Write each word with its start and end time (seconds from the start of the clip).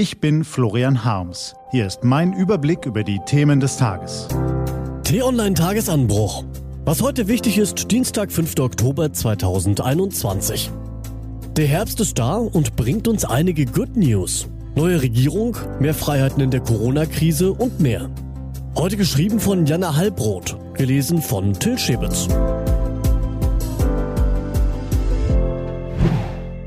Ich 0.00 0.18
bin 0.18 0.44
Florian 0.44 1.04
Harms. 1.04 1.54
Hier 1.72 1.86
ist 1.86 2.04
mein 2.04 2.32
Überblick 2.32 2.86
über 2.86 3.04
die 3.04 3.20
Themen 3.26 3.60
des 3.60 3.76
Tages. 3.76 4.28
T-Online 5.04 5.52
Tagesanbruch. 5.52 6.42
Was 6.86 7.02
heute 7.02 7.28
wichtig 7.28 7.58
ist, 7.58 7.90
Dienstag, 7.90 8.32
5. 8.32 8.60
Oktober 8.60 9.12
2021. 9.12 10.70
Der 11.54 11.66
Herbst 11.66 12.00
ist 12.00 12.18
da 12.18 12.36
und 12.36 12.76
bringt 12.76 13.08
uns 13.08 13.26
einige 13.26 13.66
Good 13.66 13.94
News. 13.94 14.48
Neue 14.74 15.02
Regierung, 15.02 15.58
mehr 15.80 15.92
Freiheiten 15.92 16.40
in 16.40 16.50
der 16.50 16.60
Corona-Krise 16.60 17.52
und 17.52 17.78
mehr. 17.78 18.08
Heute 18.76 18.96
geschrieben 18.96 19.38
von 19.38 19.66
Jana 19.66 19.96
Halbrot, 19.96 20.56
gelesen 20.78 21.20
von 21.20 21.52
Till 21.52 21.76
Schäbitz. 21.76 22.26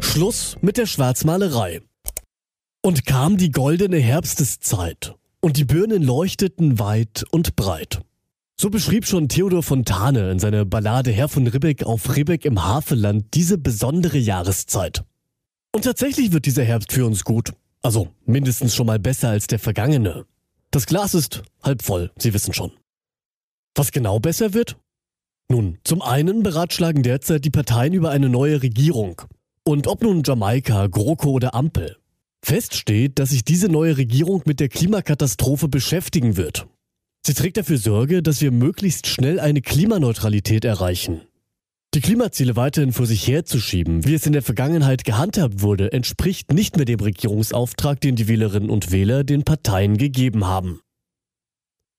Schluss 0.00 0.58
mit 0.60 0.76
der 0.76 0.84
Schwarzmalerei. 0.84 1.80
Und 2.84 3.06
kam 3.06 3.36
die 3.36 3.52
goldene 3.52 3.98
Herbsteszeit, 3.98 5.14
und 5.40 5.56
die 5.56 5.64
Birnen 5.64 6.02
leuchteten 6.02 6.80
weit 6.80 7.24
und 7.30 7.54
breit. 7.54 8.00
So 8.60 8.70
beschrieb 8.70 9.06
schon 9.06 9.28
Theodor 9.28 9.62
Fontane 9.62 10.32
in 10.32 10.40
seiner 10.40 10.64
Ballade 10.64 11.12
Herr 11.12 11.28
von 11.28 11.46
Ribbeck 11.46 11.84
auf 11.84 12.16
Ribbeck 12.16 12.44
im 12.44 12.64
Havelland 12.64 13.34
diese 13.34 13.56
besondere 13.56 14.18
Jahreszeit. 14.18 15.04
Und 15.72 15.84
tatsächlich 15.84 16.32
wird 16.32 16.44
dieser 16.44 16.64
Herbst 16.64 16.92
für 16.92 17.06
uns 17.06 17.22
gut. 17.22 17.52
Also 17.82 18.08
mindestens 18.26 18.74
schon 18.74 18.86
mal 18.86 18.98
besser 18.98 19.28
als 19.28 19.46
der 19.46 19.60
vergangene. 19.60 20.26
Das 20.72 20.86
Glas 20.86 21.14
ist 21.14 21.42
halb 21.62 21.82
voll, 21.82 22.10
Sie 22.18 22.34
wissen 22.34 22.52
schon. 22.52 22.72
Was 23.76 23.92
genau 23.92 24.18
besser 24.18 24.54
wird? 24.54 24.76
Nun, 25.48 25.78
zum 25.84 26.02
einen 26.02 26.42
beratschlagen 26.42 27.04
derzeit 27.04 27.44
die 27.44 27.50
Parteien 27.50 27.92
über 27.92 28.10
eine 28.10 28.28
neue 28.28 28.60
Regierung. 28.60 29.22
Und 29.62 29.86
ob 29.86 30.02
nun 30.02 30.24
Jamaika, 30.24 30.88
GroKo 30.88 31.30
oder 31.30 31.54
Ampel. 31.54 31.96
Fest 32.44 32.74
steht, 32.74 33.18
dass 33.18 33.30
sich 33.30 33.44
diese 33.44 33.68
neue 33.68 33.96
Regierung 33.96 34.42
mit 34.46 34.60
der 34.60 34.68
Klimakatastrophe 34.68 35.68
beschäftigen 35.68 36.36
wird. 36.36 36.66
Sie 37.24 37.34
trägt 37.34 37.56
dafür 37.56 37.78
Sorge, 37.78 38.22
dass 38.22 38.40
wir 38.40 38.50
möglichst 38.50 39.06
schnell 39.06 39.38
eine 39.38 39.62
Klimaneutralität 39.62 40.64
erreichen. 40.64 41.22
Die 41.94 42.00
Klimaziele 42.00 42.56
weiterhin 42.56 42.92
vor 42.92 43.06
sich 43.06 43.28
herzuschieben, 43.28 44.06
wie 44.06 44.14
es 44.14 44.26
in 44.26 44.32
der 44.32 44.42
Vergangenheit 44.42 45.04
gehandhabt 45.04 45.60
wurde, 45.60 45.92
entspricht 45.92 46.52
nicht 46.52 46.76
mehr 46.76 46.86
dem 46.86 47.00
Regierungsauftrag, 47.00 48.00
den 48.00 48.16
die 48.16 48.28
Wählerinnen 48.28 48.70
und 48.70 48.90
Wähler 48.90 49.24
den 49.24 49.44
Parteien 49.44 49.98
gegeben 49.98 50.46
haben. 50.46 50.80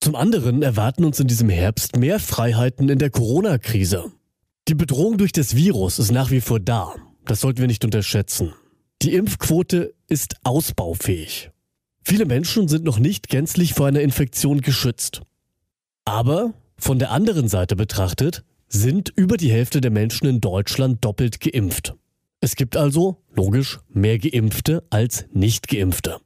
Zum 0.00 0.14
anderen 0.14 0.62
erwarten 0.62 1.04
uns 1.04 1.18
in 1.18 1.26
diesem 1.26 1.48
Herbst 1.48 1.96
mehr 1.96 2.20
Freiheiten 2.20 2.88
in 2.88 2.98
der 2.98 3.10
Corona-Krise. 3.10 4.12
Die 4.68 4.74
Bedrohung 4.74 5.18
durch 5.18 5.32
das 5.32 5.56
Virus 5.56 5.98
ist 5.98 6.12
nach 6.12 6.30
wie 6.30 6.42
vor 6.42 6.60
da. 6.60 6.94
Das 7.24 7.40
sollten 7.40 7.60
wir 7.60 7.66
nicht 7.66 7.84
unterschätzen. 7.84 8.52
Die 9.02 9.14
Impfquote 9.14 9.94
ist 10.08 10.36
ausbaufähig. 10.42 11.50
Viele 12.02 12.24
Menschen 12.24 12.68
sind 12.68 12.84
noch 12.84 12.98
nicht 12.98 13.28
gänzlich 13.28 13.74
vor 13.74 13.86
einer 13.86 14.00
Infektion 14.00 14.60
geschützt. 14.60 15.22
Aber 16.04 16.54
von 16.76 16.98
der 16.98 17.10
anderen 17.10 17.48
Seite 17.48 17.76
betrachtet 17.76 18.44
sind 18.68 19.12
über 19.14 19.36
die 19.36 19.50
Hälfte 19.50 19.80
der 19.80 19.90
Menschen 19.90 20.26
in 20.26 20.40
Deutschland 20.40 21.04
doppelt 21.04 21.40
geimpft. 21.40 21.94
Es 22.40 22.56
gibt 22.56 22.76
also, 22.76 23.16
logisch, 23.34 23.80
mehr 23.88 24.18
Geimpfte 24.18 24.84
als 24.90 25.26
Nicht-Geimpfte. 25.32 26.18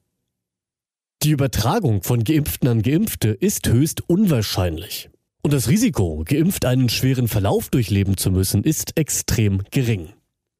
Die 1.23 1.31
Übertragung 1.31 2.03
von 2.03 2.25
Geimpften 2.25 2.69
an 2.69 2.83
Geimpfte 2.83 3.29
ist 3.29 3.69
höchst 3.69 4.09
unwahrscheinlich. 4.09 5.09
Und 5.43 5.53
das 5.53 5.69
Risiko, 5.69 6.23
geimpft 6.25 6.65
einen 6.65 6.89
schweren 6.89 7.29
Verlauf 7.29 7.69
durchleben 7.69 8.17
zu 8.17 8.31
müssen, 8.31 8.65
ist 8.65 8.97
extrem 8.97 9.63
gering. 9.71 10.13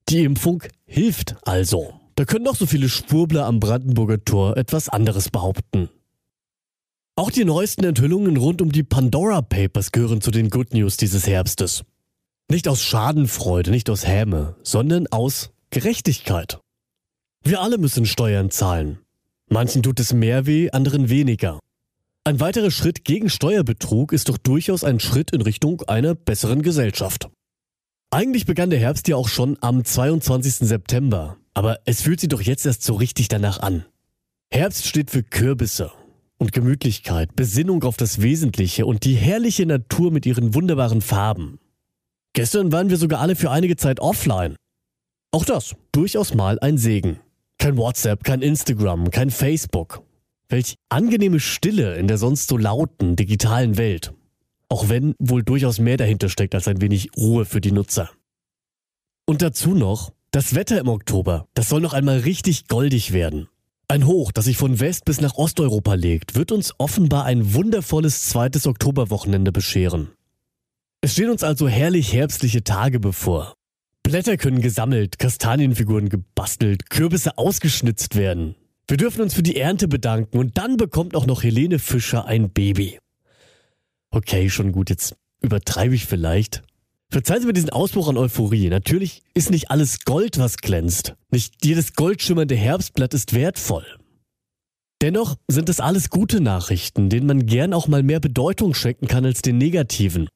Die 0.09 0.25
Impfung 0.25 0.63
hilft 0.85 1.37
also. 1.43 2.02
Da 2.15 2.25
können 2.25 2.45
noch 2.45 2.57
so 2.57 2.67
viele 2.67 2.89
Schwurbler 2.89 3.47
am 3.47 3.61
Brandenburger 3.61 4.23
Tor 4.25 4.57
etwas 4.57 4.89
anderes 4.89 5.31
behaupten. 5.31 5.89
Auch 7.17 7.31
die 7.31 7.45
neuesten 7.45 7.85
Enthüllungen 7.85 8.37
rund 8.37 8.63
um 8.63 8.73
die 8.73 8.83
Pandora 8.83 9.43
Papers 9.43 9.93
gehören 9.93 10.21
zu 10.21 10.31
den 10.31 10.51
Good 10.51 10.73
News 10.75 10.97
dieses 10.97 11.27
Herbstes. 11.27 11.85
Nicht 12.51 12.69
aus 12.69 12.83
Schadenfreude, 12.83 13.71
nicht 13.71 13.89
aus 13.91 14.07
Häme, 14.07 14.57
sondern 14.63 15.07
aus 15.07 15.51
Gerechtigkeit. 15.71 16.59
Wir 17.45 17.61
alle 17.61 17.79
müssen 17.79 18.07
Steuern 18.07 18.51
zahlen. 18.51 18.99
Manchen 19.49 19.83
tut 19.83 20.01
es 20.01 20.13
mehr 20.13 20.47
weh, 20.47 20.71
anderen 20.71 21.09
weniger. 21.09 21.59
Ein 22.25 22.41
weiterer 22.41 22.71
Schritt 22.71 23.05
gegen 23.05 23.29
Steuerbetrug 23.29 24.13
ist 24.13 24.29
doch 24.29 24.39
durchaus 24.39 24.85
ein 24.85 25.01
Schritt 25.01 25.33
in 25.33 25.43
Richtung 25.43 25.83
einer 25.83 26.15
besseren 26.15 26.63
Gesellschaft. 26.63 27.29
Eigentlich 28.11 28.47
begann 28.47 28.71
der 28.71 28.79
Herbst 28.79 29.09
ja 29.09 29.17
auch 29.17 29.29
schon 29.29 29.59
am 29.61 29.85
22. 29.85 30.69
September, 30.69 31.37
aber 31.55 31.81
es 31.85 32.03
fühlt 32.03 32.21
sich 32.21 32.29
doch 32.29 32.41
jetzt 32.41 32.67
erst 32.67 32.83
so 32.83 32.95
richtig 32.95 33.29
danach 33.29 33.61
an. 33.61 33.85
Herbst 34.51 34.87
steht 34.87 35.11
für 35.11 35.23
Kürbisse 35.23 35.93
und 36.39 36.53
Gemütlichkeit, 36.53 37.35
Besinnung 37.37 37.85
auf 37.85 37.97
das 37.97 38.21
Wesentliche 38.21 38.85
und 38.87 39.05
die 39.05 39.15
herrliche 39.15 39.65
Natur 39.65 40.11
mit 40.11 40.27
ihren 40.27 40.55
wunderbaren 40.55 41.01
Farben. 41.01 41.59
Gestern 42.35 42.73
waren 42.73 42.91
wir 42.91 42.97
sogar 42.97 43.21
alle 43.21 43.37
für 43.37 43.51
einige 43.51 43.77
Zeit 43.77 44.01
offline. 44.01 44.57
Auch 45.31 45.45
das, 45.45 45.75
durchaus 45.93 46.35
mal 46.35 46.59
ein 46.59 46.79
Segen. 46.79 47.21
Kein 47.59 47.77
WhatsApp, 47.77 48.25
kein 48.25 48.43
Instagram, 48.43 49.11
kein 49.11 49.31
Facebook. 49.31 50.03
Welch 50.49 50.75
angenehme 50.89 51.41
Stille 51.41 51.97
in 51.97 52.09
der 52.09 52.19
sonst 52.19 52.49
so 52.49 52.57
lauten 52.57 53.17
digitalen 53.17 53.79
Welt. 53.79 54.13
Auch 54.69 54.89
wenn 54.89 55.15
wohl 55.19 55.43
durchaus 55.43 55.79
mehr 55.79 55.97
dahinter 55.97 56.29
steckt 56.29 56.55
als 56.55 56.69
ein 56.69 56.81
wenig 56.81 57.11
Ruhe 57.17 57.45
für 57.45 57.61
die 57.61 57.73
Nutzer. 57.73 58.11
Und 59.27 59.43
dazu 59.43 59.75
noch 59.75 60.13
das 60.33 60.55
Wetter 60.55 60.81
im 60.81 60.89
Oktober, 60.89 61.47
das 61.53 61.69
soll 61.69 61.83
noch 61.83 61.93
einmal 61.93 62.21
richtig 62.21 62.67
goldig 62.67 63.13
werden. 63.13 63.49
Ein 63.87 64.07
Hoch, 64.07 64.33
das 64.33 64.47
sich 64.47 64.57
von 64.57 64.81
West 64.81 65.05
bis 65.05 65.21
nach 65.21 65.35
Osteuropa 65.35 65.93
legt, 65.93 66.35
wird 66.35 66.53
uns 66.53 66.73
offenbar 66.79 67.27
ein 67.27 67.53
wundervolles 67.53 68.31
zweites 68.31 68.67
Oktoberwochenende 68.67 69.53
bescheren. 69.53 70.09
Es 71.03 71.13
stehen 71.13 71.29
uns 71.29 71.43
also 71.43 71.69
herrlich 71.69 72.15
herbstliche 72.15 72.65
Tage 72.65 72.99
bevor. 72.99 73.55
Blätter 74.03 74.39
können 74.39 74.63
gesammelt, 74.63 75.19
Kastanienfiguren 75.19 76.09
gebastelt, 76.09 76.89
Kürbisse 76.89 77.37
ausgeschnitzt 77.37 78.17
werden. 78.17 78.55
Wir 78.89 78.97
dürfen 78.97 79.21
uns 79.21 79.35
für 79.35 79.43
die 79.43 79.59
Ernte 79.59 79.87
bedanken 79.87 80.39
und 80.39 80.57
dann 80.57 80.79
bekommt 80.79 81.15
auch 81.15 81.27
noch 81.27 81.43
Helene 81.43 81.79
Fischer 81.79 82.25
ein 82.25 82.49
Baby. 82.51 82.99
Okay, 84.11 84.49
schon 84.49 84.73
gut, 84.73 84.89
jetzt 84.89 85.15
übertreibe 85.43 85.95
ich 85.95 86.07
vielleicht. 86.07 86.63
Verzeihen 87.13 87.43
Sie 87.43 87.47
mir 87.47 87.53
diesen 87.53 87.69
Ausbruch 87.69 88.09
an 88.09 88.17
Euphorie. 88.17 88.71
Natürlich 88.71 89.23
ist 89.35 89.51
nicht 89.51 89.71
alles 89.71 90.07
Gold, 90.07 90.39
was 90.39 90.57
glänzt. 90.57 91.15
Nicht 91.31 91.63
jedes 91.63 91.93
goldschimmernde 91.93 92.55
Herbstblatt 92.55 93.13
ist 93.13 93.35
wertvoll. 93.35 93.85
Dennoch 95.03 95.37
sind 95.47 95.69
es 95.69 95.79
alles 95.79 96.09
gute 96.09 96.41
Nachrichten, 96.41 97.11
denen 97.11 97.27
man 97.27 97.45
gern 97.45 97.75
auch 97.75 97.87
mal 97.87 98.03
mehr 98.03 98.19
Bedeutung 98.19 98.73
schenken 98.73 99.09
kann 99.09 99.27
als 99.27 99.43
den 99.43 99.59
negativen. 99.59 100.27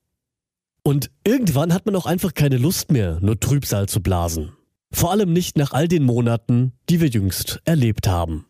Und 0.83 1.11
irgendwann 1.27 1.73
hat 1.73 1.87
man 1.87 1.97
auch 1.97 2.05
einfach 2.05 2.35
keine 2.35 2.59
Lust 2.59 2.93
mehr, 2.93 3.21
nur 3.23 3.41
Trübsal 3.41 3.89
zu 3.89 4.03
blasen. 4.03 4.53
Vor 4.93 5.13
allem 5.13 5.33
nicht 5.33 5.57
nach 5.57 5.73
all 5.73 5.89
den 5.89 6.03
Monaten, 6.03 6.73
die 6.91 7.01
wir 7.01 7.09
jüngst 7.09 7.63
erlebt 7.65 8.07
haben. 8.07 8.45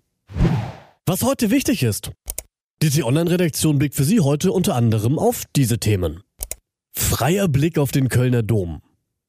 Was 1.07 1.23
heute 1.23 1.53
wichtig 1.53 1.85
ist. 1.85 2.11
Die 2.83 2.91
T-Online-Redaktion 2.91 3.79
blickt 3.79 3.95
für 3.95 4.05
Sie 4.05 4.19
heute 4.19 4.51
unter 4.51 4.75
anderem 4.75 5.17
auf 5.17 5.45
diese 5.55 5.79
Themen. 5.79 6.25
Freier 6.97 7.47
Blick 7.47 7.79
auf 7.79 7.93
den 7.93 8.09
Kölner 8.09 8.43
Dom. 8.43 8.83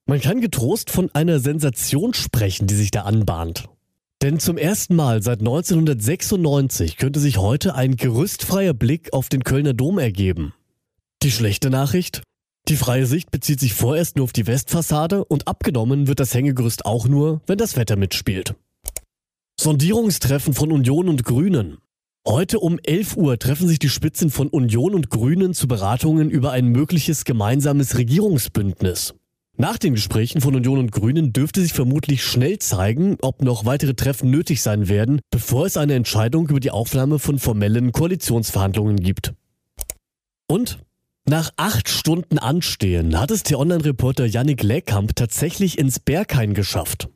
Man 0.08 0.20
kann 0.20 0.42
getrost 0.42 0.90
von 0.90 1.12
einer 1.14 1.40
Sensation 1.40 2.14
sprechen, 2.14 2.66
die 2.66 2.76
sich 2.76 2.92
da 2.92 3.02
anbahnt. 3.04 3.70
Denn 4.22 4.40
zum 4.40 4.58
ersten 4.58 4.96
Mal 4.96 5.22
seit 5.22 5.40
1996 5.40 6.98
könnte 6.98 7.20
sich 7.20 7.38
heute 7.38 7.76
ein 7.76 7.96
gerüstfreier 7.96 8.74
Blick 8.74 9.14
auf 9.14 9.30
den 9.30 9.44
Kölner 9.44 9.74
Dom 9.74 10.00
ergeben. 10.00 10.54
Die 11.22 11.32
schlechte 11.32 11.70
Nachricht? 11.70 12.24
Die 12.68 12.78
freie 12.78 13.06
Sicht 13.06 13.32
bezieht 13.32 13.60
sich 13.60 13.74
vorerst 13.74 14.16
nur 14.18 14.24
auf 14.24 14.34
die 14.34 14.48
Westfassade 14.48 15.24
und 15.24 15.48
abgenommen 15.48 16.08
wird 16.08 16.20
das 16.20 16.34
Hängegerüst 16.34 16.86
auch 16.86 17.08
nur, 17.08 17.42
wenn 17.46 17.58
das 17.58 17.78
Wetter 17.78 17.96
mitspielt. 17.96 18.56
Sondierungstreffen 19.60 20.54
von 20.54 20.72
Union 20.72 21.10
und 21.10 21.24
Grünen. 21.24 21.78
Heute 22.30 22.60
um 22.60 22.78
11 22.84 23.16
Uhr 23.16 23.40
treffen 23.40 23.70
sich 23.70 23.80
die 23.80 23.88
Spitzen 23.88 24.30
von 24.30 24.50
Union 24.50 24.94
und 24.94 25.10
Grünen 25.10 25.54
zu 25.54 25.66
Beratungen 25.66 26.30
über 26.30 26.52
ein 26.52 26.68
mögliches 26.68 27.24
gemeinsames 27.24 27.98
Regierungsbündnis. 27.98 29.16
Nach 29.56 29.78
den 29.78 29.94
Gesprächen 29.94 30.42
von 30.42 30.54
Union 30.54 30.78
und 30.78 30.92
Grünen 30.92 31.32
dürfte 31.32 31.62
sich 31.62 31.72
vermutlich 31.72 32.26
schnell 32.26 32.60
zeigen, 32.60 33.16
ob 33.22 33.42
noch 33.42 33.64
weitere 33.64 33.94
Treffen 33.94 34.30
nötig 34.30 34.62
sein 34.62 34.90
werden, 34.90 35.22
bevor 35.32 35.68
es 35.68 35.78
eine 35.78 35.94
Entscheidung 35.94 36.50
über 36.50 36.60
die 36.60 36.72
Aufnahme 36.72 37.18
von 37.18 37.40
formellen 37.40 37.94
Koalitionsverhandlungen 37.94 38.98
gibt. 38.98 39.34
Und 40.50 40.80
nach 41.24 41.52
acht 41.56 41.88
Stunden 41.88 42.40
Anstehen 42.40 43.18
hat 43.18 43.32
es 43.32 43.44
T-Online-Reporter 43.44 44.26
Yannick 44.26 44.64
Leckamp 44.64 45.16
tatsächlich 45.16 45.78
ins 45.78 46.02
Berghain 46.02 46.54
geschafft. 46.54 47.08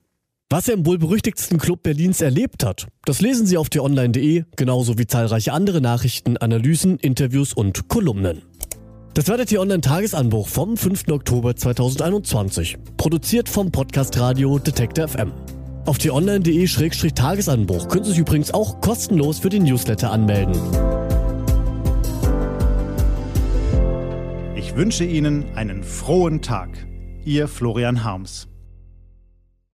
Was 0.51 0.67
er 0.67 0.73
im 0.73 0.85
wohl 0.85 0.97
berüchtigsten 0.97 1.59
Club 1.59 1.81
Berlins 1.81 2.19
erlebt 2.19 2.65
hat, 2.65 2.87
das 3.05 3.21
lesen 3.21 3.45
Sie 3.45 3.55
auf 3.57 3.69
t-online.de, 3.69 4.43
genauso 4.57 4.97
wie 4.97 5.07
zahlreiche 5.07 5.53
andere 5.53 5.79
Nachrichten, 5.79 6.35
Analysen, 6.35 6.97
Interviews 6.97 7.53
und 7.53 7.87
Kolumnen. 7.87 8.41
Das 9.13 9.29
war 9.29 9.37
der 9.37 9.45
T-Online-Tagesanbruch 9.45 10.49
vom 10.49 10.75
5. 10.75 11.07
Oktober 11.07 11.55
2021, 11.55 12.79
produziert 12.97 13.47
vom 13.47 13.71
Podcast 13.71 14.19
Radio 14.19 14.59
Detektor 14.59 15.07
FM. 15.07 15.31
Auf 15.85 15.99
t-online.de-tagesanbruch 15.99 17.87
können 17.87 18.03
Sie 18.03 18.11
sich 18.11 18.19
übrigens 18.19 18.53
auch 18.53 18.81
kostenlos 18.81 19.39
für 19.39 19.47
den 19.47 19.63
Newsletter 19.63 20.11
anmelden. 20.11 20.59
Ich 24.57 24.75
wünsche 24.75 25.05
Ihnen 25.05 25.45
einen 25.55 25.81
frohen 25.81 26.41
Tag. 26.41 26.71
Ihr 27.23 27.47
Florian 27.47 28.03
Harms. 28.03 28.50